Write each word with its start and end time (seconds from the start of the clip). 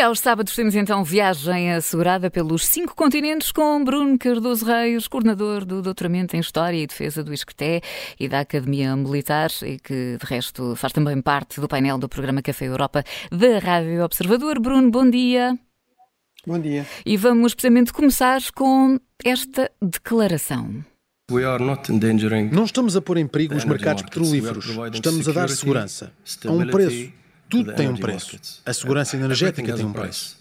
E 0.00 0.02
aos 0.02 0.18
sábados 0.18 0.56
temos 0.56 0.74
então 0.74 1.04
viagem 1.04 1.74
assegurada 1.74 2.30
pelos 2.30 2.64
cinco 2.64 2.96
continentes 2.96 3.52
com 3.52 3.84
Bruno 3.84 4.18
Cardoso 4.18 4.64
Reis, 4.64 5.06
coordenador 5.06 5.62
do 5.62 5.82
Doutoramento 5.82 6.34
em 6.34 6.40
História 6.40 6.78
e 6.78 6.86
Defesa 6.86 7.22
do 7.22 7.34
ISCTE 7.34 7.82
e 8.18 8.26
da 8.26 8.40
Academia 8.40 8.96
Militar, 8.96 9.50
e 9.60 9.78
que 9.78 10.16
de 10.18 10.26
resto 10.26 10.74
faz 10.74 10.94
também 10.94 11.20
parte 11.20 11.60
do 11.60 11.68
painel 11.68 11.98
do 11.98 12.08
programa 12.08 12.40
Café 12.40 12.64
Europa 12.64 13.04
da 13.30 13.58
Rádio 13.58 14.02
Observador. 14.02 14.58
Bruno, 14.58 14.90
bom 14.90 15.10
dia. 15.10 15.58
Bom 16.46 16.58
dia. 16.58 16.86
E 17.04 17.18
vamos 17.18 17.52
precisamente 17.52 17.92
começar 17.92 18.40
com 18.54 18.98
esta 19.22 19.70
declaração. 19.82 20.82
Não 22.50 22.64
estamos 22.64 22.96
a 22.96 23.02
pôr 23.02 23.18
em 23.18 23.26
perigo 23.26 23.54
os 23.54 23.66
mercados 23.66 24.02
petrolíferos. 24.02 24.64
Estamos 24.94 25.28
a 25.28 25.32
dar 25.32 25.50
segurança. 25.50 26.10
A 26.46 26.52
um 26.52 26.66
preço. 26.68 27.19
Tudo 27.50 27.74
tem 27.74 27.88
um 27.88 27.96
preço. 27.96 28.38
A 28.64 28.72
segurança 28.72 29.16
energética 29.16 29.74
tem 29.74 29.84
um 29.84 29.92
preço. 29.92 30.38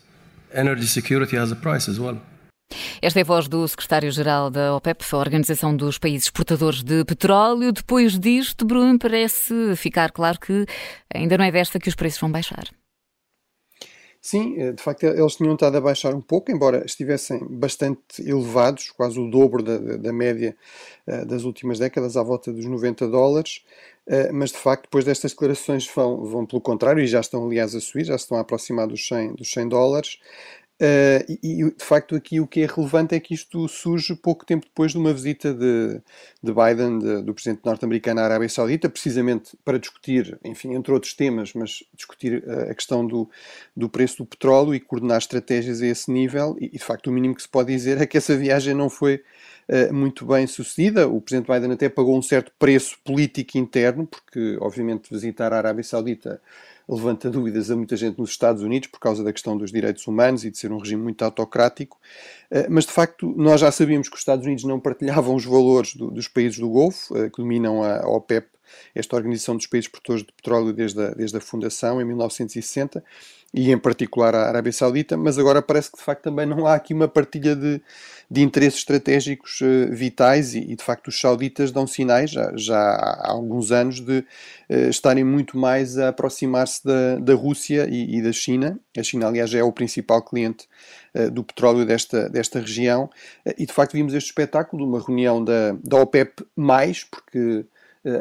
Esta 3.02 3.20
é 3.20 3.24
a 3.24 3.26
voz 3.26 3.48
do 3.48 3.68
secretário-geral 3.68 4.52
da 4.52 4.76
OPEP, 4.76 5.04
a 5.12 5.18
Organização 5.18 5.76
dos 5.76 5.98
Países 5.98 6.26
Exportadores 6.26 6.84
de 6.84 7.04
Petróleo. 7.06 7.72
Depois 7.72 8.20
disto, 8.20 8.64
Bruno, 8.64 9.00
parece 9.00 9.76
ficar 9.76 10.12
claro 10.12 10.40
que 10.40 10.66
ainda 11.14 11.38
não 11.38 11.46
é 11.46 11.52
desta 11.52 11.80
que 11.80 11.90
os 11.90 11.96
preços 11.96 12.20
vão 12.20 12.32
baixar. 12.32 12.68
Sim, 14.22 14.56
eh, 14.60 14.74
de 14.74 14.84
facto 14.84 15.04
eles 15.04 15.36
tinham 15.36 15.54
estado 15.54 15.78
a 15.78 15.82
baixar 15.82 16.14
um 16.14 16.20
pouco, 16.22 16.52
embora 16.52 16.84
estivessem 16.86 17.40
bastante 17.50 18.02
elevados, 18.20 18.92
quase 18.92 19.18
o 19.18 19.30
dobro 19.30 19.64
da, 19.64 19.78
da 19.78 20.12
média 20.12 20.58
uh, 21.08 21.26
das 21.26 21.44
últimas 21.46 21.80
décadas, 21.80 22.18
à 22.18 22.24
volta 22.24 22.52
dos 22.52 22.66
90 22.66 23.08
dólares. 23.08 23.64
Uh, 24.06 24.34
mas 24.34 24.52
de 24.52 24.58
facto, 24.58 24.84
depois 24.84 25.06
destas 25.06 25.32
declarações 25.32 25.90
vão, 25.96 26.26
vão 26.26 26.46
pelo 26.46 26.62
contrário, 26.62 27.02
e 27.02 27.08
já 27.08 27.22
estão 27.22 27.46
aliás 27.46 27.74
a 27.76 27.80
subir, 27.80 28.06
já 28.06 28.16
estão 28.16 28.38
a 28.38 28.42
aproximar 28.42 28.88
dos 28.88 29.08
100, 29.08 29.36
dos 29.36 29.52
100 29.52 29.70
dólares. 29.70 30.20
Uh, 30.82 31.20
e, 31.44 31.62
e, 31.62 31.72
de 31.72 31.84
facto 31.84 32.16
aqui 32.16 32.40
o 32.40 32.48
que 32.48 32.62
é 32.62 32.66
relevante 32.66 33.14
é 33.14 33.20
que 33.20 33.34
isto 33.34 33.68
surge 33.68 34.16
pouco 34.16 34.46
tempo 34.46 34.66
depois 34.66 34.94
de 34.94 34.98
uma 34.98 35.12
visita 35.12 35.54
de, 35.54 36.00
de 36.42 36.54
Biden, 36.54 37.00
de, 37.00 37.22
do 37.22 37.34
presidente 37.34 37.66
norte-americano 37.66 38.22
à 38.22 38.24
Arábia 38.24 38.48
Saudita, 38.48 38.90
precisamente 38.90 39.58
para 39.66 39.78
discutir, 39.78 40.40
enfim, 40.42 40.74
entre 40.74 40.94
outros 40.94 41.14
temas, 41.14 41.54
mas 41.54 41.84
discutir 41.94 42.42
uh, 42.48 42.72
a 42.72 42.74
questão 42.74 43.06
do, 43.06 43.30
do 43.76 43.90
preço 43.90 44.20
do 44.20 44.26
petróleo 44.26 44.74
e 44.74 44.80
coordenar 44.80 45.18
estratégias 45.18 45.82
a 45.82 45.88
esse 45.88 46.10
nível. 46.10 46.56
E, 46.62 46.68
e, 46.68 46.78
de 46.78 46.84
facto 46.84 47.08
o 47.08 47.12
mínimo 47.12 47.36
que 47.36 47.42
se 47.42 47.50
pode 47.50 47.74
dizer 47.74 48.02
é 48.02 48.06
que 48.06 48.18
essa 48.18 48.38
viagem 48.38 48.74
não 48.74 48.90
foi 48.90 49.22
uh, 49.68 49.94
muito 49.94 50.26
bem 50.26 50.48
sucedida. 50.48 51.10
O 51.10 51.20
presidente 51.20 51.52
Biden 51.52 51.74
até 51.74 51.90
pagou 51.90 52.18
um 52.18 52.22
certo 52.22 52.54
preço 52.58 52.98
político 53.04 53.58
interno, 53.58 54.08
porque 54.08 54.58
obviamente 54.62 55.12
visitar 55.12 55.52
a 55.52 55.58
Arábia 55.58 55.84
Saudita 55.84 56.40
levanta 56.90 57.30
dúvidas 57.30 57.70
a 57.70 57.76
muita 57.76 57.96
gente 57.96 58.18
nos 58.18 58.32
Estados 58.32 58.64
Unidos 58.64 58.90
por 58.90 59.00
causa 59.00 59.24
da 59.24 59.32
questão 59.32 59.56
dos 59.56 59.72
direitos 59.72 60.08
humanos 60.08 60.44
e 60.44 60.50
de 60.50 60.58
ser 60.58 60.72
um 60.72 60.80
regime 60.80 61.04
muito 61.04 61.24
autocrático, 61.24 61.98
eh, 62.50 62.68
mas 62.70 62.86
de 62.86 62.92
facto 62.92 63.34
nós 63.38 63.62
já 63.62 63.72
sabíamos 63.72 64.10
que 64.10 64.16
os 64.16 64.22
Estados 64.22 64.46
Unidos 64.46 64.64
não 64.64 64.80
partilhavam 64.80 65.36
os 65.36 65.46
valores 65.46 65.96
do, 65.96 66.10
dos 66.10 66.28
países 66.28 66.58
do 66.58 66.70
Golfo, 66.70 67.16
eh, 67.16 67.30
que 67.30 67.38
dominam 67.38 67.84
a 67.84 68.08
OPEP, 68.08 68.48
esta 68.94 69.16
Organização 69.16 69.56
dos 69.56 69.68
Países 69.68 69.90
Produtores 69.90 70.24
de 70.24 70.32
Petróleo 70.32 70.74
desde 70.74 71.02
a, 71.02 71.10
desde 71.12 71.38
a 71.38 71.42
fundação, 71.42 72.02
em 72.02 72.06
1960, 72.06 73.04
e 73.54 73.72
em 73.72 73.78
particular 73.78 74.36
a 74.36 74.48
Arábia 74.48 74.72
Saudita, 74.72 75.18
mas 75.18 75.40
agora 75.40 75.62
parece 75.62 75.92
que 75.92 75.98
de 75.98 76.04
facto 76.04 76.24
também 76.24 76.46
não 76.46 76.68
há 76.68 76.76
aqui 76.76 76.94
uma 76.94 77.08
partilha 77.08 77.56
de, 77.56 77.82
de 78.30 78.42
interesses 78.42 78.80
estratégicos 78.80 79.60
uh, 79.62 79.92
vitais 79.92 80.54
e, 80.54 80.60
e, 80.60 80.76
de 80.76 80.84
facto 80.84 81.08
os 81.08 81.20
sauditas 81.20 81.72
dão 81.72 81.88
sinais 81.88 82.30
já, 82.30 82.52
já 82.56 82.78
há 82.78 83.32
alguns 83.32 83.72
anos 83.72 84.02
de 84.02 84.20
uh, 84.20 84.90
estarem 84.90 85.24
muito 85.24 85.58
mais 85.58 85.98
a 85.98 86.10
aproximar-se 86.10 86.84
da, 86.86 87.16
da 87.16 87.34
Rússia 87.34 87.88
e, 87.90 88.18
e, 88.18 88.22
da 88.22 88.32
China. 88.32 88.80
A 88.96 89.02
China, 89.02 89.28
aliás, 89.28 89.52
é 89.54 89.64
o 89.64 89.72
principal 89.72 90.22
cliente 90.22 90.68
uh, 91.16 91.32
do 91.32 91.44
petróleo 91.44 91.86
desta, 91.86 92.30
desta 92.30 92.60
região 92.60 93.10
e 93.58 93.66
de 93.66 93.74
facto 93.74 93.94
vimos 93.94 94.14
este 94.14 94.28
espetáculo 94.28 94.84
de 94.84 94.90
uma 94.90 95.04
reunião 95.04 95.44
da, 95.44 95.76
da 95.84 95.98
OPEP+, 95.98 96.44
porque 97.10 97.66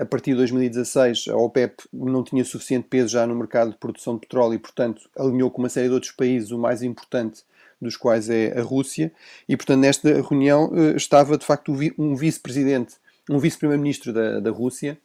a 0.00 0.06
partir 0.06 0.32
de 0.32 0.38
2016 0.38 1.26
a 1.28 1.36
OPEP 1.36 1.84
não 1.92 2.22
tinha 2.22 2.44
suficiente 2.44 2.86
peso 2.88 3.08
já 3.08 3.26
no 3.26 3.34
mercado 3.34 3.70
de 3.70 3.76
produção 3.76 4.14
de 4.14 4.20
petróleo 4.20 4.54
e, 4.54 4.58
portanto, 4.58 5.08
alinhou 5.16 5.50
com 5.50 5.62
uma 5.62 5.68
série 5.68 5.88
de 5.88 5.94
outros 5.94 6.12
países, 6.12 6.50
o 6.50 6.58
mais 6.58 6.82
importante 6.82 7.42
dos 7.80 7.96
quais 7.96 8.28
é 8.28 8.58
a 8.58 8.62
Rússia, 8.62 9.12
e, 9.48 9.56
portanto, 9.56 9.80
nesta 9.80 10.20
reunião 10.20 10.72
eh, 10.74 10.96
estava, 10.96 11.38
de 11.38 11.46
facto, 11.46 11.72
um 11.96 12.16
vice-presidente, 12.16 12.96
um 13.30 13.38
vice-primeiro-ministro 13.38 14.12
da, 14.12 14.40
da 14.40 14.50
Rússia, 14.50 14.98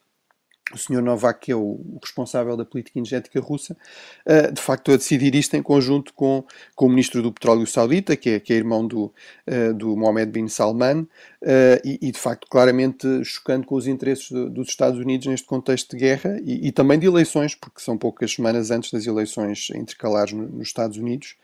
o 0.76 0.80
Sr. 0.80 1.02
Novak, 1.02 1.40
que 1.40 1.52
é 1.52 1.56
o 1.56 1.80
responsável 2.02 2.56
da 2.56 2.66
política 2.66 3.00
energética 3.00 3.40
russa, 3.40 3.76
eh, 4.26 4.52
de 4.52 4.62
facto 4.62 4.92
a 4.92 4.98
decidir 4.98 5.36
isto 5.36 5.56
em 5.56 5.62
conjunto 5.62 6.14
com, 6.14 6.44
com 6.76 6.86
o 6.86 6.90
Ministro 6.90 7.22
do 7.22 7.32
Petróleo 7.32 7.66
Saudita, 7.66 8.16
que 8.16 8.32
é, 8.32 8.40
que 8.40 8.54
é 8.54 8.56
irmão 8.56 8.86
do, 8.86 9.14
eh, 9.46 9.74
do 9.74 9.96
Mohammed 9.96 10.32
bin 10.32 10.48
Salman, 10.48 11.08
eh, 11.42 11.82
e, 11.84 12.00
e 12.02 12.12
de 12.12 12.20
facto 12.20 12.48
claramente 12.50 13.24
chocando 13.24 13.66
com 13.66 13.76
os 13.76 13.88
interesses 13.88 14.30
dos 14.30 14.70
Estados 14.70 15.00
Unidos 15.00 15.28
neste 15.28 15.48
contexto 15.48 15.92
de 15.92 15.98
guerra 15.98 16.40
e, 16.44 16.68
e, 16.68 16.72
também 16.72 16.98
de 16.98 17.06
eleições, 17.06 17.56
porque 17.56 17.82
são 17.82 17.98
poucas 17.98 18.34
semanas 18.34 18.72
antes 18.72 18.92
das 18.92 19.06
eleições 19.06 19.70
intercalares 19.76 20.34
nos 20.34 20.68
Estados 20.68 20.98
Unidos. 20.98 21.36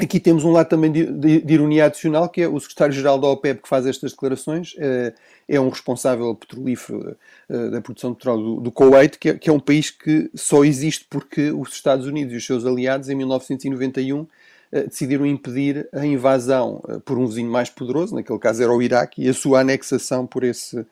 Aqui 0.00 0.20
temos 0.20 0.44
um 0.44 0.52
lado 0.52 0.68
também 0.68 0.92
de, 0.92 1.06
de, 1.06 1.40
de 1.40 1.54
ironia 1.54 1.86
adicional, 1.86 2.28
que 2.28 2.40
é 2.40 2.48
o 2.48 2.58
secretário-geral 2.60 3.18
da 3.18 3.26
OPEP 3.26 3.62
que 3.62 3.68
faz 3.68 3.84
estas 3.84 4.12
declarações, 4.12 4.76
é, 4.78 5.12
é 5.48 5.60
um 5.60 5.68
responsável 5.68 6.32
petrolífero 6.36 7.16
é, 7.48 7.70
da 7.70 7.80
produção 7.80 8.12
de 8.12 8.18
petróleo 8.18 8.42
do, 8.42 8.60
do 8.60 8.70
Kuwait, 8.70 9.18
que 9.18 9.30
é, 9.30 9.34
que 9.34 9.50
é, 9.50 9.52
um 9.52 9.58
país 9.58 9.90
que 9.90 10.30
só 10.36 10.64
existe 10.64 11.04
porque 11.10 11.50
os 11.50 11.72
Estados 11.72 12.06
Unidos 12.06 12.32
e 12.32 12.36
os 12.36 12.46
seus 12.46 12.64
aliados, 12.64 13.08
em 13.08 13.16
1991, 13.16 14.20
é, 14.20 14.26
decidiram 14.70 15.26
impedir 15.26 15.88
a 15.92 16.04
invasão 16.04 16.82
por 17.04 17.18
um 17.18 17.26
vizinho 17.26 17.50
mais 17.50 17.70
poderoso, 17.70 18.14
naquele 18.14 18.38
caso 18.38 18.62
era 18.62 18.72
o 18.72 18.82
Iraque, 18.82 19.22
e 19.22 19.28
a 19.28 19.34
sua 19.34 19.60
anexação 19.60 20.26
por 20.26 20.44
esse, 20.44 20.84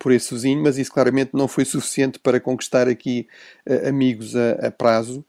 por 0.00 0.12
esse 0.12 0.34
vizinho, 0.34 0.62
mas 0.62 0.78
isso 0.78 0.92
claramente 0.92 1.30
não 1.32 1.46
foi 1.46 1.64
suficiente 1.64 2.18
para 2.18 2.40
conquistar 2.40 2.88
aqui 2.88 3.28
amigos 3.86 4.34
a, 4.34 4.66
a 4.66 4.70
prazo. 4.70 5.24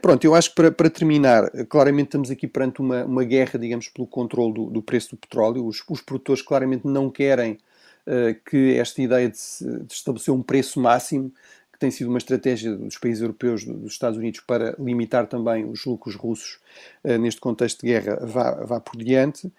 Pronto, 0.00 0.24
eu 0.24 0.34
acho 0.34 0.50
que 0.50 0.56
para, 0.56 0.70
para, 0.70 0.90
terminar, 0.90 1.50
claramente 1.68 2.08
estamos 2.08 2.30
aqui 2.30 2.46
perante 2.46 2.80
uma, 2.80 3.04
uma 3.04 3.24
guerra, 3.24 3.58
digamos, 3.58 3.88
pelo 3.88 4.06
controle 4.06 4.54
do, 4.54 4.66
do 4.66 4.82
preço 4.82 5.10
do 5.10 5.16
petróleo. 5.16 5.66
Os, 5.66 5.82
os, 5.88 6.00
produtores 6.00 6.42
claramente 6.42 6.86
não 6.86 7.10
querem 7.10 7.58
que 8.48 8.76
esta 8.76 9.00
ideia 9.02 9.28
de, 9.28 9.38
de, 9.84 9.92
estabelecer 9.92 10.32
um 10.32 10.42
preço 10.42 10.80
máximo, 10.80 11.32
tem 11.80 11.90
sido 11.90 12.08
uma 12.08 12.18
estratégia 12.18 12.76
dos 12.76 12.98
países 12.98 13.22
europeus, 13.22 13.64
dos 13.64 13.92
Estados 13.92 14.18
Unidos, 14.18 14.40
para 14.40 14.76
limitar 14.78 15.26
também 15.26 15.64
os 15.64 15.84
lucros 15.84 16.14
russos 16.14 16.58
uh, 17.02 17.16
neste 17.18 17.40
contexto 17.40 17.80
de 17.80 17.88
guerra, 17.88 18.18
vá, 18.24 18.64
vá 18.64 18.80
por 18.80 19.02
diante. 19.02 19.50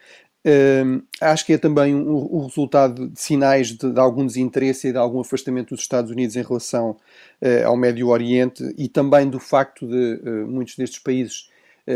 Uh, 0.44 1.04
acho 1.20 1.46
que 1.46 1.54
é 1.54 1.58
também 1.58 1.94
o 1.94 2.00
um, 2.00 2.40
um 2.40 2.46
resultado 2.46 3.10
de 3.10 3.20
sinais 3.20 3.68
de, 3.68 3.92
de, 3.92 4.00
algum 4.00 4.26
desinteresse 4.26 4.88
e 4.88 4.92
de 4.92 4.98
algum 4.98 5.20
afastamento 5.20 5.76
dos 5.76 5.82
Estados 5.82 6.10
Unidos 6.10 6.36
em 6.36 6.42
relação 6.42 6.92
uh, 7.42 7.68
ao 7.68 7.78
Médio 7.78 8.08
Oriente 8.08 8.74
e 8.76 8.88
também 8.88 9.30
do 9.30 9.40
facto 9.40 9.88
de 9.88 10.20
uh, 10.24 10.48
muitos 10.48 10.76
destes 10.76 11.00
países 11.00 11.50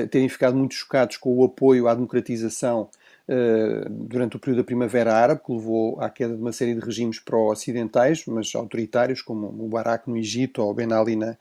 terem 0.09 0.27
ficado 0.27 0.57
muito 0.57 0.73
chocados 0.73 1.15
com 1.15 1.33
o 1.37 1.43
apoio 1.45 1.87
à 1.87 1.93
democratização 1.93 2.89
durante 3.89 4.35
o 4.35 4.39
período 4.39 4.57
da 4.57 4.63
Primavera 4.63 5.13
Árabe, 5.13 5.41
que 5.43 5.51
levou 5.51 5.99
à 5.99 6.09
queda 6.09 6.35
de 6.35 6.41
uma 6.41 6.51
série 6.51 6.75
de 6.75 6.79
regimes 6.79 7.19
pró-ocidentais, 7.19 8.23
mas 8.27 8.53
autoritários, 8.53 9.21
como 9.21 9.47
o 9.47 9.53
Mubarak 9.53 10.09
no 10.09 10.17
Egito 10.17 10.61
ou 10.61 10.73
Ben 10.73 10.91
Ali 10.93 11.15
na, 11.15 11.35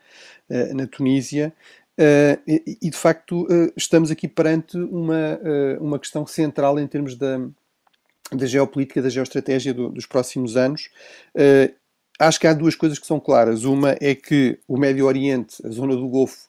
na 0.74 0.86
Tunísia. 0.86 1.52
Uh, 1.96 2.34
e, 2.46 2.90
de 2.90 2.96
facto 2.96 3.46
estamos 3.76 4.10
aqui 4.10 4.26
perante 4.26 4.76
uma, 4.76 5.38
uma 5.78 5.98
questão 5.98 6.26
central 6.26 6.76
em 6.76 6.88
termos 6.88 7.14
da, 7.14 7.38
da 8.32 8.46
geopolítica, 8.46 9.00
da 9.00 9.08
geoestratégia 9.08 9.72
do, 9.72 9.90
dos 9.90 10.06
próximos 10.06 10.56
anos. 10.56 10.90
acho 12.18 12.40
que 12.40 12.46
há 12.46 12.52
duas 12.52 12.74
coisas 12.74 12.98
que 12.98 13.06
são 13.06 13.20
claras. 13.20 13.64
Uma 13.64 13.96
é 14.00 14.14
que 14.14 14.58
o 14.66 14.76
Médio 14.76 15.06
Oriente, 15.06 15.64
a 15.64 15.70
zona 15.70 15.94
do 15.94 16.08
Golfo, 16.08 16.48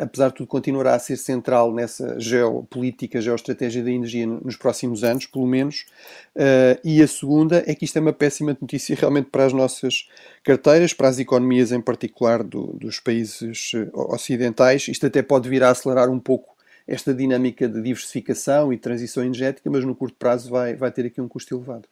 apesar 0.00 0.28
de 0.28 0.34
tudo, 0.36 0.46
continuará 0.46 0.94
a 0.94 0.98
ser 0.98 1.16
central 1.16 1.72
nessa 1.72 2.18
geopolítica, 2.18 3.20
geoestratégia 3.20 3.82
da 3.82 3.90
energia 3.90 4.26
nos 4.26 4.56
próximos 4.56 5.02
anos, 5.02 5.26
pelo 5.26 5.46
menos. 5.46 5.86
Uh, 6.36 6.78
e 6.84 7.02
a 7.02 7.08
segunda 7.08 7.62
é 7.66 7.74
que 7.74 7.84
isto 7.84 7.96
é 7.96 8.00
uma 8.00 8.12
péssima 8.12 8.56
notícia 8.60 8.94
realmente 8.94 9.28
para 9.30 9.44
as 9.44 9.52
nossas 9.52 10.08
carteiras, 10.44 10.94
para 10.94 11.08
as 11.08 11.18
economias 11.18 11.72
em 11.72 11.80
particular 11.80 12.42
do, 12.42 12.74
dos 12.74 13.00
países 13.00 13.72
eh, 13.74 13.88
ocidentais. 13.92 14.88
Isto 14.88 15.06
até 15.06 15.22
pode 15.22 15.48
vir 15.48 15.62
a 15.62 15.70
acelerar 15.70 16.10
um 16.10 16.18
pouco 16.18 16.54
esta 16.86 17.14
dinâmica 17.14 17.68
de 17.68 17.80
diversificação 17.80 18.72
e 18.72 18.78
transição 18.78 19.22
energética, 19.22 19.70
mas 19.70 19.84
no 19.84 19.94
curto 19.94 20.16
prazo 20.18 20.50
vai, 20.50 20.74
vai 20.74 20.90
ter 20.90 21.06
aqui 21.06 21.20
um 21.20 21.28
custo 21.28 21.54
elevado. 21.54 21.88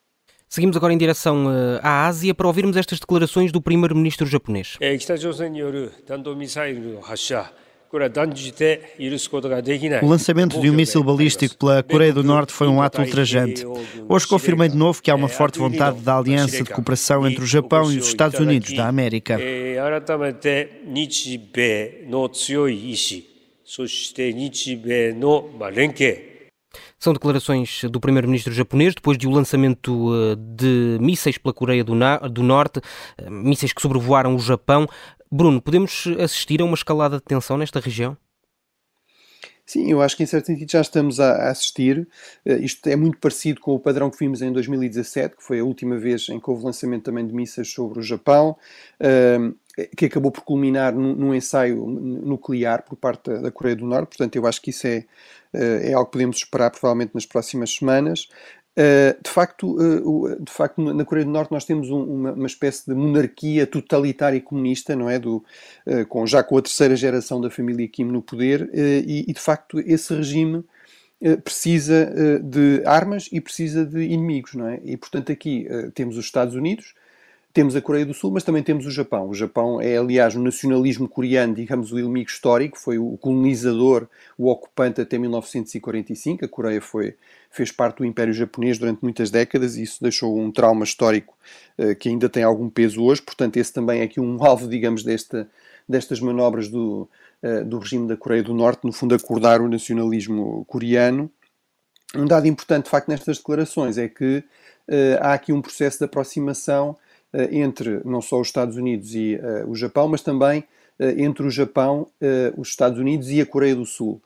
Seguimos 0.49 0.77
agora 0.77 0.93
em 0.93 0.99
direção 0.99 1.47
à 1.81 2.07
Ásia 2.07 2.35
para 2.35 2.47
ouvirmos 2.47 2.77
estas 2.77 2.99
declarações 2.99 3.53
do 3.53 3.63
primeiro-ministro 3.63 4.27
japonês. 4.27 4.77
O 10.01 10.07
lançamento 10.07 10.61
de 10.61 10.71
um 10.71 10.73
míssil 10.73 11.03
balístico 11.03 11.57
pela 11.57 11.83
Coreia 11.83 12.13
do 12.13 12.23
Norte 12.23 12.53
foi 12.53 12.69
um 12.69 12.81
ato 12.81 13.01
ultrajante. 13.03 13.65
Hoje 14.09 14.29
confirmei 14.29 14.69
de 14.69 14.77
novo 14.77 15.03
que 15.03 15.11
há 15.11 15.15
uma 15.17 15.29
forte 15.29 15.59
vontade 15.59 16.01
da 16.01 16.17
aliança 16.17 16.63
de 16.63 16.71
cooperação 16.71 17.27
entre 17.27 17.43
o 17.43 17.47
Japão 17.47 17.93
e 17.93 17.99
os 17.99 18.07
Estados 18.07 18.39
Unidos 18.39 18.73
da 18.75 18.87
América. 18.87 19.41
São 26.97 27.13
declarações 27.13 27.83
do 27.91 27.99
primeiro-ministro 27.99 28.53
japonês 28.53 28.95
depois 28.95 29.19
de 29.19 29.27
o 29.27 29.31
lançamento 29.31 30.13
eh, 30.15 30.37
de 30.37 30.99
mísseis 31.01 31.39
pela 31.39 31.53
Coreia 31.53 31.83
do, 31.83 31.95
do 32.31 32.43
Norte, 32.43 32.81
eh, 33.19 33.29
mísseis 33.29 33.73
que 33.73 33.83
sobrevoaram 33.83 34.37
o 34.37 34.39
Japão. 34.39 34.87
Bruno, 35.33 35.63
podemos 35.63 36.09
assistir 36.19 36.61
a 36.61 36.65
uma 36.65 36.75
escalada 36.75 37.19
de 37.19 37.23
tensão 37.23 37.57
nesta 37.57 37.79
região? 37.79 38.17
Sim, 39.65 39.89
eu 39.89 40.03
acho 40.03 40.17
que 40.17 40.25
em 40.25 40.27
certo 40.27 40.47
sentido 40.47 40.69
já 40.69 40.81
estamos 40.81 41.21
a, 41.21 41.49
assistir. 41.49 42.09
Uh, 42.45 42.55
isto 42.55 42.85
é 42.89 42.97
muito 42.97 43.19
parecido 43.19 43.61
com 43.61 43.73
o 43.73 43.79
padrão 43.79 44.11
que 44.11 44.19
vimos 44.19 44.43
em 44.43 44.53
2017, 44.53 45.37
que 45.37 45.45
foi 45.45 45.61
a 45.61 45.65
última 45.65 45.97
vez 45.97 46.29
em 46.29 46.41
que 46.41 46.51
houve 46.51 46.65
lançamento 46.65 47.05
também 47.05 47.25
de 47.25 47.33
mísseis 47.33 47.71
sobre 47.71 48.01
o 48.01 48.03
Japão, 48.03 48.57
uh, 49.01 49.87
que 49.97 50.07
acabou 50.07 50.33
por 50.33 50.43
culminar 50.43 50.93
num, 50.93 51.33
ensaio 51.33 51.87
nuclear 51.87 52.83
por 52.83 52.97
parte 52.97 53.31
da, 53.31 53.53
Coreia 53.53 53.77
do 53.77 53.87
Norte. 53.87 54.09
Portanto, 54.09 54.35
eu 54.35 54.45
acho 54.45 54.61
que 54.61 54.71
isso 54.71 54.89
é, 54.89 55.05
uh, 55.55 55.59
é 55.87 55.93
algo 55.93 56.07
que 56.07 56.13
podemos 56.15 56.39
esperar 56.39 56.73
provavelmente 56.73 57.15
nas 57.15 57.25
próximas 57.25 57.71
semanas. 57.73 58.29
Uh, 58.79 59.21
de, 59.23 59.29
facto, 59.29 59.77
uh, 59.77 60.43
de 60.43 60.53
facto, 60.53 60.81
na 60.81 61.05
Coreia 61.05 61.25
do 61.25 61.33
Norte 61.33 61.51
nós 61.51 61.65
temos 61.65 61.91
um, 61.91 62.31
uma, 62.33 62.47
espécie 62.47 62.87
de 62.87 62.95
monarquia 62.95 63.67
totalitária 63.67 64.37
e 64.37 64.41
comunista, 64.41 64.95
não 64.95 65.11
é? 65.11 65.19
Do, 65.19 65.45
com, 66.09 66.27
já 66.27 66.43
com 66.43 66.57
a 66.57 66.63
terceira 66.63 66.95
geração 66.95 67.41
da 67.41 67.51
família 67.51 67.89
Kim 67.89 68.05
no 68.05 68.23
poder, 68.23 68.71
e, 68.73 69.25
e, 69.29 69.33
de 69.33 69.41
facto 69.41 69.81
esse 69.81 70.15
regime 70.15 70.65
precisa 71.45 72.41
de 72.43 72.83
armas 72.87 73.29
e 73.31 73.41
precisa 73.41 73.85
de 73.85 74.01
inimigos, 74.01 74.55
não 74.55 74.69
é? 74.69 74.81
E 74.85 74.97
portanto 74.97 75.33
aqui 75.33 75.67
temos 75.95 76.17
os 76.17 76.25
Estados 76.25 76.55
Unidos, 76.55 76.95
temos 77.53 77.75
a 77.75 77.81
Coreia 77.81 78.07
do 78.07 78.15
Sul, 78.15 78.31
mas 78.31 78.45
também 78.45 78.63
temos 78.63 78.87
o 78.87 78.91
Japão. 78.91 79.29
O 79.29 79.35
Japão 79.35 79.81
é, 79.81 79.97
aliás, 79.97 80.37
o 80.37 80.41
nacionalismo 80.41 81.09
coreano, 81.09 81.55
digamos, 81.55 81.93
o 81.93 81.99
inimigo 81.99 82.31
histórico, 82.31 82.79
foi 82.79 82.97
o 82.97 83.17
colonizador, 83.17 84.07
o 84.39 84.49
ocupante 84.49 85.01
até 85.01 85.19
1945. 85.19 86.45
A 86.45 86.49
Coreia 86.49 86.81
foi, 86.81 87.17
fez 87.51 87.73
parte 87.73 87.99
do 87.99 88.05
Império 88.05 88.33
Japonês 88.33 88.79
durante 88.79 89.03
muitas 89.03 89.31
décadas 89.31 89.77
e 89.77 89.83
isso 89.83 90.01
deixou 90.01 90.39
um 90.39 90.53
trauma 90.53 90.85
histórico 90.85 91.37
uh, 91.77 91.95
que 91.97 92.09
ainda 92.09 92.29
tem 92.29 92.45
algum 92.45 92.71
peso 92.71 93.03
hoje. 93.03 93.21
Portanto, 93.21 93.57
esse 93.57 93.73
também 93.73 94.01
é 94.01 94.05
aqui 94.05 94.21
um 94.21 94.39
alvo, 94.47 94.69
digamos, 94.69 95.03
desta, 95.03 95.49
destas 95.89 96.21
manobras 96.21 96.69
do, 96.69 97.09
uh, 97.43 97.65
do 97.65 97.81
regime 97.81 98.07
da 98.07 98.17
Coreia 98.17 98.45
do 98.45 98.55
Norte, 98.55 98.85
no 98.85 98.93
fundo, 98.93 99.13
acordar 99.13 99.61
o 99.61 99.69
nacionalismo 99.69 100.65
coreano. 100.67 101.29
Um 102.15 102.27
dado 102.27 102.47
importante, 102.47 102.85
de 102.85 102.91
facto, 102.91 103.09
nestas 103.09 103.39
declarações 103.39 103.99
é 103.99 104.09
que 104.09 104.39
uh, 104.39 105.19
há 105.21 105.33
aqui 105.33 105.53
um 105.53 105.61
processo 105.61 105.99
de 105.99 106.05
aproximação 106.05 106.97
entre 107.51 108.01
não 108.05 108.21
só 108.21 108.41
os 108.41 108.49
Estados 108.49 108.77
Unidos 108.77 109.15
e 109.15 109.37
uh, 109.37 109.71
o 109.71 109.75
Japão, 109.77 110.09
mas 110.09 110.23
também 110.23 110.61
uh, 110.99 111.05
entre 111.17 111.47
o 111.47 111.51
Japão, 111.51 112.09
os 112.57 112.69
Estados 112.69 112.99
Unidos 112.99 113.31
e 113.31 113.41
a 113.41 113.47
Coreia 113.47 113.77
do 113.77 113.87
Sul. 113.87 114.21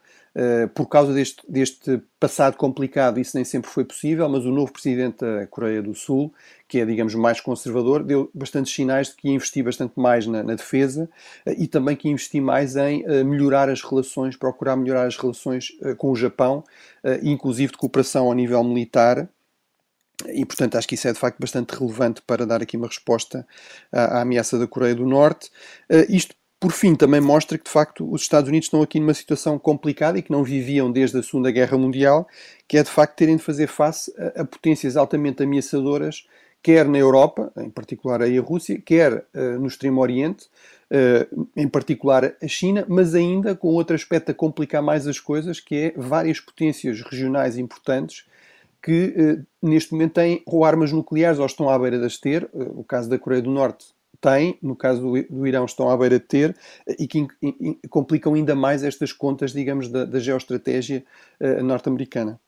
por 0.74 0.86
causa 0.88 1.14
deste, 1.14 1.40
deste 1.48 2.02
passado 2.18 2.56
complicado, 2.56 3.20
isso 3.20 3.36
nem 3.36 3.44
sempre 3.44 3.70
foi 3.70 3.84
possível, 3.84 4.28
mas 4.28 4.44
o 4.44 4.50
novo 4.50 4.72
presidente 4.72 5.18
da 5.18 5.46
Coreia 5.46 5.80
do 5.80 5.94
Sul, 5.94 6.34
que 6.66 6.80
é, 6.80 6.84
digamos, 6.84 7.14
mais 7.14 7.40
conservador, 7.40 8.02
deu 8.02 8.28
bastantes 8.34 8.74
sinais 8.74 9.10
de 9.10 9.14
que 9.14 9.28
ia 9.28 9.34
investir 9.34 9.62
bastante 9.62 9.92
mais 9.96 10.26
na, 10.26 10.42
na 10.42 10.54
defesa 10.56 11.08
e 11.56 11.68
também 11.68 11.94
que 11.94 12.08
ia 12.08 12.14
investir 12.14 12.42
mais 12.42 12.74
em 12.74 13.04
melhorar 13.24 13.68
as 13.68 13.80
relações, 13.80 14.36
procurar 14.36 14.74
melhorar 14.74 15.06
as 15.06 15.16
relações 15.16 15.68
com 15.98 16.10
o 16.10 16.16
Japão, 16.16 16.64
inclusive 17.22 17.70
de 17.70 17.78
cooperação 17.78 18.26
ao 18.26 18.34
nível 18.34 18.64
militar, 18.64 19.28
e, 20.28 20.44
portanto, 20.44 20.76
acho 20.76 20.86
que 20.86 20.94
isso 20.94 21.08
é 21.08 21.12
de 21.12 21.18
facto 21.18 21.38
bastante 21.38 21.72
relevante 21.72 22.22
para 22.22 22.46
dar 22.46 22.62
aqui 22.62 22.76
uma 22.76 22.86
resposta 22.86 23.46
à, 23.92 24.18
à 24.18 24.20
ameaça 24.22 24.58
da 24.58 24.66
Coreia 24.66 24.94
do 24.94 25.06
Norte. 25.06 25.50
Uh, 25.90 26.06
isto, 26.08 26.34
por 26.60 26.72
fim, 26.72 26.94
também 26.94 27.20
mostra 27.20 27.58
que 27.58 27.64
de 27.64 27.70
facto 27.70 28.10
os 28.10 28.22
Estados 28.22 28.48
Unidos 28.48 28.66
estão 28.66 28.80
aqui 28.80 29.00
numa 29.00 29.14
situação 29.14 29.58
complicada 29.58 30.18
e 30.18 30.22
que 30.22 30.30
não 30.30 30.44
viviam 30.44 30.90
desde 30.90 31.18
a 31.18 31.22
Segunda 31.22 31.50
Guerra 31.50 31.76
Mundial, 31.76 32.28
que 32.68 32.78
é 32.78 32.82
de 32.82 32.90
facto 32.90 33.16
terem 33.16 33.36
de 33.36 33.42
fazer 33.42 33.66
face 33.66 34.14
a, 34.16 34.42
a 34.42 34.44
potências 34.44 34.96
altamente 34.96 35.42
ameaçadoras, 35.42 36.26
quer 36.62 36.88
na 36.88 36.96
Europa, 36.96 37.52
em 37.58 37.68
particular 37.68 38.22
aí 38.22 38.38
a 38.38 38.40
Rússia, 38.40 38.80
quer 38.80 39.26
uh, 39.34 39.58
no 39.58 39.66
Extremo 39.66 40.00
Oriente, 40.00 40.46
uh, 40.90 41.48
em 41.56 41.68
particular 41.68 42.34
a 42.40 42.48
China, 42.48 42.86
mas 42.88 43.16
ainda 43.16 43.54
com 43.54 43.68
outro 43.68 43.96
aspecto 43.96 44.30
a 44.30 44.34
complicar 44.34 44.80
mais 44.80 45.08
as 45.08 45.18
coisas, 45.18 45.58
que 45.58 45.74
é 45.74 45.94
várias 45.96 46.38
potências 46.38 47.02
regionais 47.02 47.58
importantes 47.58 48.24
que 48.84 49.14
eh, 49.16 49.38
neste 49.62 49.92
momento 49.92 50.12
têm 50.12 50.42
ou 50.44 50.62
armas 50.62 50.92
nucleares 50.92 51.38
ou 51.38 51.46
estão 51.46 51.70
à 51.70 51.78
beira 51.78 51.98
de 51.98 52.04
as 52.04 52.18
ter. 52.18 52.44
Eh, 52.54 52.66
o 52.74 52.84
caso 52.84 53.08
da 53.08 53.18
Coreia 53.18 53.40
do 53.40 53.50
Norte 53.50 53.86
tem, 54.20 54.58
no 54.62 54.76
caso 54.76 55.00
do, 55.00 55.22
do 55.22 55.46
Irão 55.46 55.64
estão 55.64 55.88
à 55.88 55.96
beira 55.96 56.18
de 56.18 56.26
ter, 56.26 56.54
eh, 56.86 56.96
e 56.98 57.08
que 57.08 57.20
in, 57.20 57.28
in, 57.42 57.78
complicam 57.88 58.34
ainda 58.34 58.54
mais 58.54 58.84
estas 58.84 59.10
contas, 59.10 59.54
digamos, 59.54 59.88
da, 59.88 60.04
da 60.04 60.20
geoestratégia 60.20 61.02
norte-americana. 61.62 62.38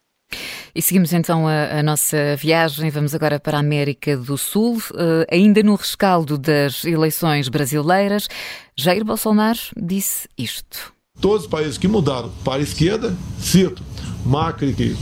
E 0.75 0.83
seguimos 0.83 1.15
então 1.15 1.49
a, 1.49 1.79
a, 1.79 1.83
nossa 1.83 2.37
viagem. 2.37 2.91
Vamos 2.91 3.15
agora 3.15 3.41
para 3.41 3.57
a 3.57 3.61
América 3.61 4.15
do 4.15 4.37
Sul, 4.37 4.77
uh, 4.77 5.25
ainda 5.31 5.63
no 5.63 5.75
rescaldo 5.75 6.37
das 6.37 6.85
eleições 6.85 7.49
brasileiras. 7.49 8.29
Jair 8.77 9.03
Bolsonaro 9.03 9.59
disse 9.75 10.29
isto. 10.37 10.93
Todos 11.19 11.45
os 11.45 11.51
países 11.51 11.79
que 11.79 11.89
mudaram 11.89 12.31
para 12.45 12.61
a 12.61 12.63
esquerda, 12.63 13.17
cito, 13.41 13.83
Macri 14.27 14.75
que 14.75 14.95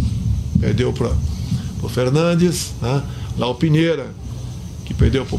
perdeu 0.64 0.94
para 0.94 1.12
o 1.82 1.88
Fernandes, 1.90 2.72
né? 2.81 3.02
lá 3.37 3.46
o 3.49 3.55
Pinheira, 3.55 4.06
que 4.87 4.94
perdeu 4.94 5.26
para 5.26 5.34
o 5.34 5.38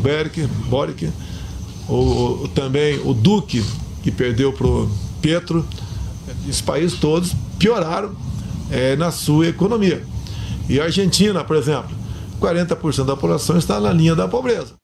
Boric, 0.70 1.12
o, 1.90 1.94
o, 2.44 2.48
também 2.50 3.00
o 3.04 3.12
Duque, 3.12 3.66
que 4.04 4.12
perdeu 4.12 4.54
para 4.54 4.68
o 4.68 4.88
Petro. 5.24 5.66
Esses 6.48 6.62
países 6.62 7.00
todos 7.00 7.34
pioraram 7.58 8.16
é, 8.70 8.96
na 8.96 9.10
sua 9.12 9.48
economia. 9.48 10.04
E 10.70 10.80
a 10.80 10.84
Argentina, 10.84 11.44
por 11.44 11.56
exemplo, 11.56 11.90
40% 12.40 13.06
da 13.06 13.16
população 13.16 13.58
está 13.58 13.80
na 13.80 13.92
linha 13.92 14.16
da 14.16 14.28
pobreza. 14.28 14.76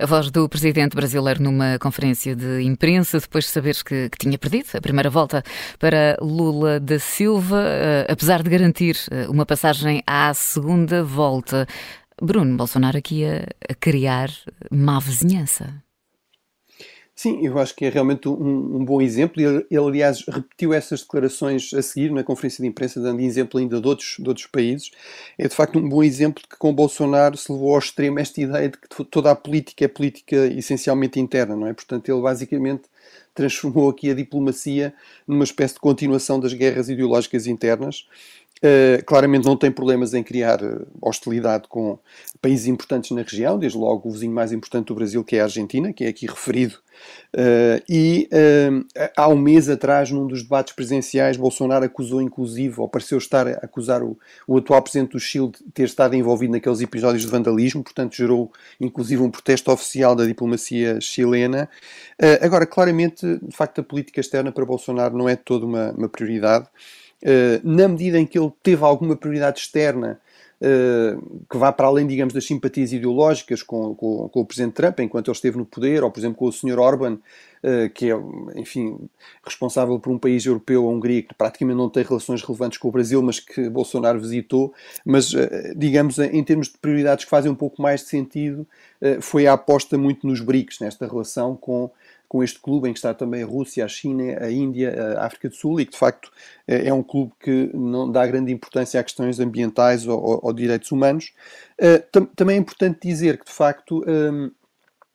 A 0.00 0.06
voz 0.06 0.30
do 0.30 0.48
presidente 0.48 0.94
brasileiro 0.94 1.42
numa 1.42 1.76
conferência 1.78 2.36
de 2.36 2.62
imprensa, 2.62 3.18
depois 3.18 3.46
de 3.46 3.50
saberes 3.50 3.82
que, 3.82 4.08
que 4.10 4.18
tinha 4.18 4.38
perdido 4.38 4.68
a 4.74 4.80
primeira 4.80 5.10
volta 5.10 5.42
para 5.76 6.16
Lula 6.20 6.78
da 6.78 7.00
Silva, 7.00 7.56
uh, 7.56 8.12
apesar 8.12 8.42
de 8.42 8.48
garantir 8.48 8.96
uh, 9.10 9.30
uma 9.30 9.44
passagem 9.44 10.02
à 10.06 10.32
segunda 10.34 11.02
volta. 11.02 11.66
Bruno 12.22 12.56
Bolsonaro 12.56 12.96
aqui 12.96 13.24
a, 13.24 13.44
a 13.68 13.74
criar 13.74 14.30
má 14.70 15.00
vizinhança. 15.00 15.82
Sim, 17.20 17.44
eu 17.44 17.58
acho 17.58 17.74
que 17.74 17.84
é 17.84 17.88
realmente 17.88 18.28
um, 18.28 18.76
um 18.76 18.84
bom 18.84 19.02
exemplo. 19.02 19.42
Ele, 19.42 19.66
ele, 19.68 19.84
aliás, 19.84 20.24
repetiu 20.28 20.72
essas 20.72 21.00
declarações 21.00 21.74
a 21.74 21.82
seguir 21.82 22.12
na 22.12 22.22
conferência 22.22 22.62
de 22.62 22.68
imprensa, 22.68 23.00
dando 23.00 23.20
exemplo 23.20 23.58
ainda 23.58 23.80
de 23.80 23.88
outros, 23.88 24.14
de 24.20 24.28
outros 24.28 24.46
países. 24.46 24.92
É 25.36 25.48
de 25.48 25.54
facto 25.54 25.80
um 25.80 25.88
bom 25.88 26.00
exemplo 26.00 26.40
de 26.40 26.48
que 26.48 26.56
com 26.56 26.72
Bolsonaro 26.72 27.36
se 27.36 27.50
levou 27.50 27.72
ao 27.72 27.80
extremo 27.80 28.20
esta 28.20 28.40
ideia 28.40 28.68
de 28.68 28.78
que 28.78 29.04
toda 29.06 29.32
a 29.32 29.34
política 29.34 29.84
é 29.84 29.88
política 29.88 30.46
essencialmente 30.46 31.18
interna, 31.18 31.56
não 31.56 31.66
é? 31.66 31.72
Portanto, 31.72 32.08
ele 32.08 32.22
basicamente 32.22 32.84
transformou 33.34 33.90
aqui 33.90 34.12
a 34.12 34.14
diplomacia 34.14 34.94
numa 35.26 35.42
espécie 35.42 35.74
de 35.74 35.80
continuação 35.80 36.38
das 36.38 36.52
guerras 36.52 36.88
ideológicas 36.88 37.48
internas. 37.48 38.06
Uh, 38.58 39.04
claramente 39.04 39.46
não 39.46 39.56
tem 39.56 39.70
problemas 39.70 40.14
em 40.14 40.22
criar 40.22 40.60
eh, 40.62 40.80
hostilidade 41.00 41.68
com 41.68 41.96
países 42.42 42.66
importantes 42.66 43.12
na 43.12 43.22
região, 43.22 43.56
desde 43.56 43.78
logo 43.78 44.08
o 44.08 44.12
vizinho 44.12 44.32
mais 44.32 44.52
importante 44.52 44.88
do 44.88 44.96
Brasil, 44.96 45.22
que 45.22 45.36
é 45.36 45.40
a 45.40 45.44
Argentina, 45.44 45.92
que 45.92 46.04
é 46.04 46.08
aqui 46.08 46.26
referido. 46.26 46.74
Uh, 47.34 47.82
e 47.88 48.28
uh, 48.32 49.10
há 49.16 49.28
um 49.28 49.36
mês 49.36 49.68
atrás, 49.68 50.10
num 50.10 50.26
dos 50.26 50.42
debates 50.42 50.74
presidenciais, 50.74 51.36
Bolsonaro 51.36 51.84
acusou, 51.84 52.20
inclusive, 52.20 52.80
ou 52.80 52.88
pareceu 52.88 53.18
estar 53.18 53.46
a 53.46 53.52
acusar 53.62 54.02
o, 54.02 54.18
o 54.46 54.58
atual 54.58 54.82
presidente 54.82 55.12
do 55.12 55.20
Chile 55.20 55.50
de 55.50 55.70
ter 55.72 55.84
estado 55.84 56.16
envolvido 56.16 56.52
naqueles 56.52 56.80
episódios 56.80 57.22
de 57.22 57.28
vandalismo, 57.28 57.82
portanto, 57.84 58.16
gerou, 58.16 58.50
inclusive, 58.80 59.22
um 59.22 59.30
protesto 59.30 59.70
oficial 59.70 60.16
da 60.16 60.26
diplomacia 60.26 61.00
chilena. 61.00 61.68
agora, 62.40 62.66
claramente, 62.66 63.24
de 63.40 63.56
facto, 63.56 63.80
a 63.80 63.84
política 63.84 64.20
externa 64.20 64.50
para 64.50 64.64
Bolsonaro 64.64 65.16
não 65.16 65.28
é 65.28 65.36
toda 65.36 65.64
uma, 65.64 65.92
uma 65.92 66.08
prioridade. 66.08 66.66
Eh, 67.22 67.60
na 67.64 67.88
medida 67.88 68.18
em 68.18 68.26
que 68.26 68.38
ele 68.38 68.52
teve 68.62 68.84
alguma 68.84 69.16
prioridade 69.16 69.58
externa 69.58 70.20
uh, 70.60 71.46
que 71.50 71.56
vá 71.56 71.72
para 71.72 71.88
além, 71.88 72.06
digamos, 72.06 72.32
das 72.32 72.46
simpatias 72.46 72.92
ideológicas 72.92 73.60
com, 73.62 73.92
com, 73.94 74.28
com, 74.28 74.40
o 74.40 74.44
Presidente 74.44 74.74
Trump, 74.74 75.00
enquanto 75.00 75.28
ele 75.28 75.36
esteve 75.36 75.56
no 75.56 75.66
poder, 75.66 76.04
ou, 76.04 76.10
por 76.12 76.20
exemplo, 76.20 76.36
com 76.36 76.46
o 76.46 76.52
Sr. 76.52 76.78
Orban, 76.78 77.14
uh, 77.14 77.90
que 77.92 78.08
é, 78.08 78.14
enfim, 78.54 78.98
responsável 79.44 79.98
por 79.98 80.12
um 80.12 80.18
país 80.18 80.46
europeu, 80.46 80.86
a 80.86 80.92
Hungria, 80.92 81.22
que 81.22 81.34
praticamente 81.34 81.76
não 81.76 81.88
tem 81.88 82.04
relações 82.04 82.40
relevantes 82.40 82.78
com 82.78 82.86
o 82.86 82.92
Brasil, 82.92 83.20
mas 83.20 83.40
que 83.40 83.68
Bolsonaro 83.68 84.20
visitou. 84.20 84.72
Mas, 85.04 85.32
digamos, 85.76 86.20
em 86.20 86.44
termos 86.44 86.68
de 86.68 86.78
prioridades 86.78 87.24
que 87.24 87.30
fazem 87.30 87.50
um 87.50 87.56
pouco 87.56 87.82
mais 87.82 88.02
de 88.02 88.08
sentido, 88.08 88.64
foi 89.20 89.46
a 89.46 89.54
aposta 89.54 89.98
muito 89.98 90.24
nos 90.24 90.40
BRICS, 90.40 90.80
nesta 90.80 91.06
relação 91.06 91.56
com 91.56 91.90
com 92.28 92.42
este 92.42 92.60
clube 92.60 92.88
em 92.88 92.92
que 92.92 92.98
está 92.98 93.14
também 93.14 93.42
a 93.42 93.46
Rússia, 93.46 93.84
a 93.84 93.88
China, 93.88 94.38
a 94.40 94.50
Índia, 94.50 95.16
a 95.18 95.26
África 95.26 95.48
do 95.48 95.54
Sul 95.54 95.80
e 95.80 95.86
que 95.86 95.92
de 95.92 95.98
facto 95.98 96.30
é, 96.66 96.88
é 96.88 96.94
um 96.94 97.02
clube 97.02 97.32
que 97.40 97.70
não 97.74 98.10
dá 98.10 98.26
grande 98.26 98.52
importância 98.52 99.00
a 99.00 99.04
questões 99.04 99.40
ambientais 99.40 100.06
ou, 100.06 100.20
ou, 100.20 100.40
ou 100.42 100.52
direitos 100.52 100.92
humanos. 100.92 101.32
Tam 102.12 102.26
também 102.26 102.56
é 102.56 102.58
importante 102.58 102.98
dizer 103.08 103.38
que 103.38 103.46
de 103.46 103.52
facto 103.52 104.04
um, 104.06 104.50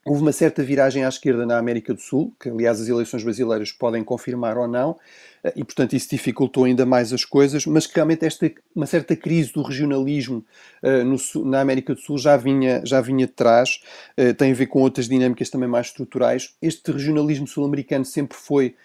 Houve 0.06 0.22
uma 0.22 0.34
certa 0.34 0.62
viragem 0.62 1.06
à 1.06 1.08
esquerda 1.08 1.46
na 1.46 1.58
América 1.58 1.94
do 1.94 2.02
Sul, 2.02 2.34
que 2.38 2.50
aliás 2.50 2.82
as 2.82 2.90
eleições 2.90 3.24
brasileiras 3.24 3.72
podem 3.72 4.04
confirmar 4.04 4.58
ou 4.58 4.68
não, 4.68 4.98
eh, 5.44 5.54
e 5.56 5.64
portanto 5.64 5.94
isso 5.94 6.10
dificultou 6.10 6.66
ainda 6.66 6.86
mais 6.86 7.14
as 7.14 7.24
coisas, 7.24 7.66
mas 7.66 7.88
que 7.88 7.96
realmente 7.96 8.26
esta, 8.26 8.52
uma 8.76 8.86
certa 8.86 9.16
crise 9.16 9.54
do 9.54 9.62
regionalismo 9.62 10.44
uh, 10.84 11.06
no, 11.06 11.46
na 11.46 11.62
América 11.62 11.96
do 11.96 12.02
Sul 12.02 12.18
já 12.18 12.36
vinha, 12.36 12.82
já 12.86 13.00
vinha 13.00 13.26
de 13.26 13.32
trás, 13.32 13.82
uh, 14.18 14.34
tem 14.34 14.52
a 14.52 14.56
ver 14.56 14.68
com 14.68 14.82
outras 14.82 15.08
dinâmicas 15.08 15.50
também 15.50 15.70
mais 15.70 15.88
estruturais. 15.88 16.54
Este 16.62 16.92
regionalismo 16.92 17.48
sul-americano 17.48 18.04
sempre 18.04 18.38
foi 18.38 18.76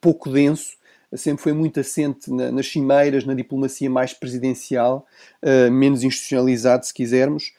pouco 0.00 0.28
denso, 0.28 0.76
sempre 1.14 1.42
foi 1.42 1.52
muito 1.52 1.78
assente 1.78 2.32
na, 2.32 2.50
nas 2.50 2.66
cimeiras, 2.66 3.24
na 3.24 3.34
diplomacia 3.34 3.88
mais 3.88 4.12
presidencial, 4.12 5.06
uh, 5.42 5.70
menos 5.70 6.02
institucionalizado, 6.02 6.84
se 6.84 6.92
quisermos, 6.92 7.52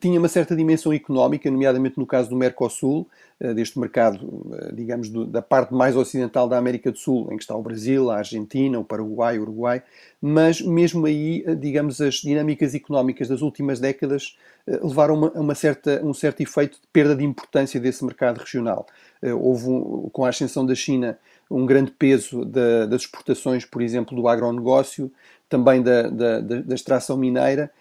tinha 0.00 0.18
uma 0.18 0.28
certa 0.28 0.54
dimensão 0.54 0.92
económica, 0.92 1.50
nomeadamente 1.50 1.98
no 1.98 2.06
caso 2.06 2.28
do 2.28 2.36
Mercosul, 2.36 3.08
eh, 3.40 3.54
deste 3.54 3.78
mercado, 3.78 4.46
eh, 4.52 4.72
digamos, 4.72 5.08
da 5.08 5.42
parte 5.42 5.74
mais 5.74 5.96
ocidental 5.96 6.46
da 6.46 6.58
América 6.58 6.92
do 6.92 6.98
Sul, 6.98 7.28
em 7.32 7.36
que 7.36 7.42
está 7.42 7.56
o 7.56 7.62
Brasil, 7.62 8.10
a 8.10 8.18
Argentina, 8.18 8.78
o 8.78 8.84
Paraguai, 8.84 9.38
o 9.38 9.42
Uruguai, 9.42 9.82
mas 10.20 10.60
mesmo 10.60 11.06
aí, 11.06 11.44
digamos, 11.56 12.00
as 12.00 12.16
dinâmicas 12.16 12.74
económicas 12.74 13.28
das 13.28 13.42
últimas 13.42 13.80
décadas 13.80 14.36
levaram 14.64 15.32
a 15.34 15.40
uma, 15.40 15.54
certa, 15.56 16.00
um 16.04 16.14
certo 16.14 16.40
efeito 16.40 16.74
de 16.80 16.86
perda 16.92 17.16
de 17.16 17.24
importância 17.24 17.80
desse 17.80 18.04
mercado 18.04 18.38
regional. 18.38 18.86
Houve, 19.20 20.08
com 20.12 20.24
a 20.24 20.28
ascensão 20.28 20.64
da 20.64 20.74
China, 20.76 21.18
um 21.50 21.66
grande 21.66 21.90
peso 21.90 22.44
da, 22.44 22.86
das 22.86 23.02
exportações, 23.02 23.64
por 23.64 23.82
exemplo, 23.82 24.14
do 24.16 24.28
agronegócio, 24.28 25.10
também 25.48 25.82
da, 25.82 26.08
da, 26.08 26.40
da 26.40 26.74
extração 26.74 27.16
mineira, 27.16 27.72